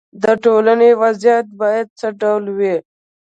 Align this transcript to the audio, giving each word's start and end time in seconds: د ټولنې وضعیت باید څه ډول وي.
د 0.23 0.25
ټولنې 0.43 0.89
وضعیت 1.01 1.47
باید 1.61 1.87
څه 1.99 2.07
ډول 2.21 2.43
وي. 2.57 2.75